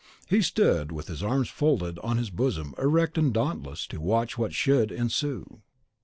He 0.27 0.41
stood, 0.41 0.91
with 0.91 1.09
his 1.09 1.21
arms 1.21 1.47
folded 1.47 1.99
on 1.99 2.17
his 2.17 2.31
bosom 2.31 2.73
erect 2.79 3.19
and 3.19 3.31
dauntless, 3.31 3.85
to 3.85 4.01
watch 4.01 4.35
what 4.35 4.51
should 4.51 4.91
ensue. 4.91 5.61